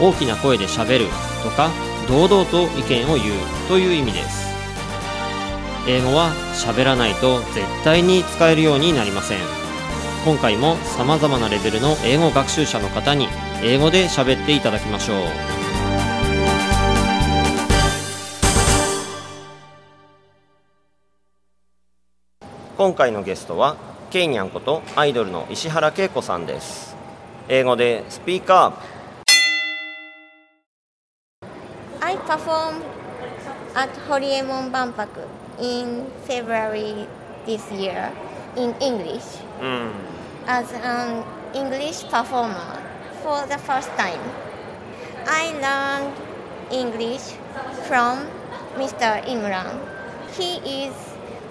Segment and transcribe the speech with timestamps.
[0.00, 1.06] 大きな声でしゃべる
[1.44, 1.70] とか
[2.08, 3.34] 堂々と意見を言う
[3.68, 4.48] という意味です。
[5.86, 9.38] 英語は喋らないと絶対に使えるようになりません。
[10.24, 13.28] 今回も様々なレベルの英語学習者の方に
[13.62, 15.16] 英語で喋っていただきましょう。
[22.76, 23.76] 今回のゲストは
[24.10, 26.96] ケイニャンことアイドルの石原恵子さんです。
[27.48, 28.99] 英語でスピーカー。
[32.10, 32.82] I performed
[33.76, 35.22] at Horiemon Banpaku
[35.62, 37.06] in February
[37.46, 38.10] this year
[38.56, 39.94] in English mm.
[40.46, 41.22] as an
[41.54, 42.82] English performer
[43.22, 44.18] for the first time.
[45.22, 46.10] I learned
[46.74, 47.38] English
[47.86, 48.26] from
[48.74, 49.22] Mr.
[49.30, 49.78] Imran.
[50.34, 50.94] He is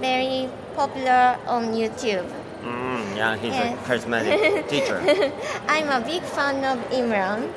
[0.00, 2.26] very popular on YouTube.
[2.66, 3.78] Mm, yeah, he's yes.
[3.78, 4.98] a charismatic teacher.
[5.68, 7.54] I'm a big fan of Imran.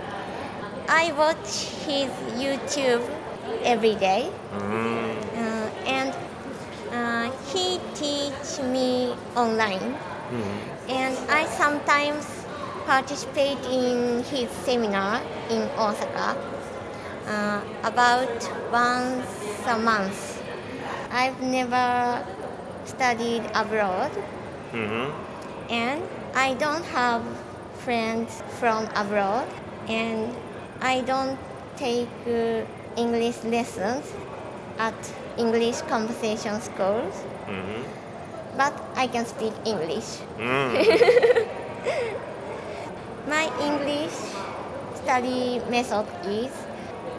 [0.88, 3.03] I watch his YouTube
[3.64, 5.16] every day, mm.
[5.36, 6.14] uh, and
[6.92, 9.95] uh, he teach me online,
[10.31, 10.58] mm.
[10.90, 12.28] and I sometimes
[12.86, 16.36] participate in his seminar in Osaka
[17.28, 18.31] uh, about
[18.72, 19.28] once
[19.68, 20.44] a month.
[21.12, 22.25] I've never
[22.86, 24.12] studied abroad,
[24.73, 25.12] mm-hmm.
[25.72, 26.03] and
[26.36, 27.23] I don't have
[27.86, 29.47] friends from abroad,
[29.88, 30.36] and
[30.84, 31.39] I don't
[31.78, 32.66] take uh,
[32.98, 34.03] English lessons
[34.78, 34.94] at
[35.38, 37.16] English conversation schools,
[37.48, 37.84] mm-hmm.
[38.58, 40.19] but I can speak English.
[40.38, 40.75] Mm.
[43.31, 44.12] My English
[45.00, 46.52] study method is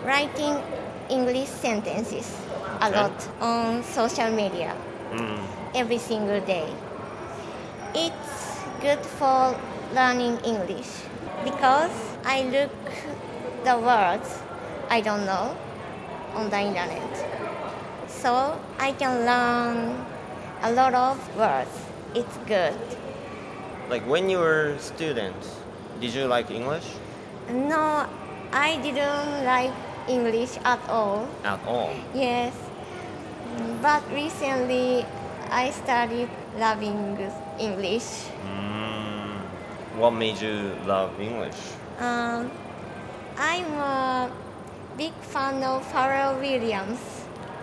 [0.04, 0.60] writing
[1.08, 2.28] English sentences
[2.82, 4.76] a lot on social media
[5.10, 5.40] mm.
[5.74, 6.68] every single day.
[7.94, 9.56] It's good for
[9.94, 10.92] learning English
[11.44, 11.96] because
[12.26, 12.70] I look
[13.64, 14.38] the words
[14.90, 15.56] I don't know
[16.34, 17.12] on the internet.
[18.08, 20.04] So I can learn
[20.62, 21.70] a lot of words.
[22.14, 22.76] It's good.
[23.90, 25.36] Like when you were student,
[26.00, 26.84] did you like English
[27.50, 28.06] No,
[28.52, 29.72] I didn't like
[30.08, 31.28] English at all.
[31.44, 31.92] at all?
[32.14, 32.52] Yes.
[33.82, 35.04] But recently
[35.50, 37.16] I started loving
[37.58, 38.26] English.
[38.48, 39.36] Mm,
[40.00, 41.56] what made you love English?
[42.00, 42.50] Um,
[43.36, 44.30] I'm a
[44.96, 47.00] big fan of Pharrell Williams.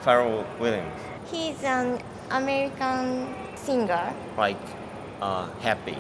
[0.04, 1.00] Pharrell Williams,
[1.32, 2.00] He's an
[2.30, 4.14] American singer.
[4.38, 4.58] like
[5.22, 5.98] uh, happy.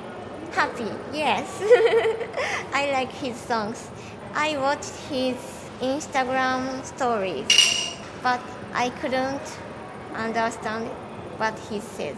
[0.51, 1.47] Happy, yes.
[2.73, 3.89] I like his songs.
[4.33, 5.35] I watched his
[5.79, 8.41] Instagram stories, but
[8.73, 9.41] I couldn't
[10.15, 10.87] understand
[11.37, 12.17] what he says.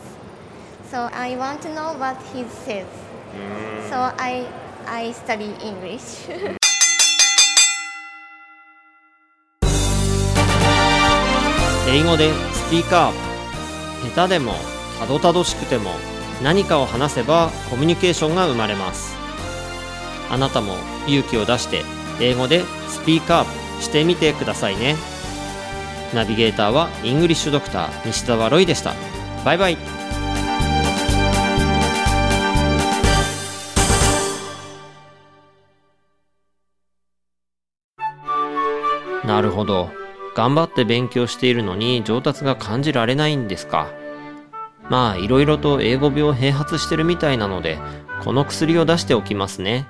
[0.89, 2.87] So I want to know what he says.
[3.35, 4.47] Mm, So I
[4.87, 6.27] I study English.
[11.93, 13.13] 英語でスピーカー。
[14.15, 14.55] 下手でも
[14.99, 15.91] たどたどしくても
[16.41, 19.15] 何かを話せばコミュニケーションが生まれます。
[20.31, 20.73] あなたも
[21.07, 21.83] 勇気を出して
[22.19, 24.95] 英語でスピーカーしてみてくださいね。
[26.15, 28.95] ナビゲーターはイングリッシュドクター西澤ロイでした。
[29.45, 29.77] バイバイ。
[39.25, 40.02] なるほど。
[40.35, 43.87] 頑張って勉強しているのに上達が感じられないんですか？
[44.89, 47.77] まあいろいろと英語病併発してるみたいなので
[48.23, 49.87] この薬を出しておきますね。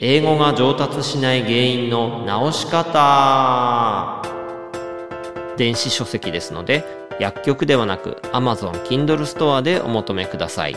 [0.00, 4.22] 英語が上達しない原因の直し方。
[5.56, 6.84] 電子書籍ですので
[7.20, 10.76] 薬局ではなく Amazon Kindle ストアでお求めください。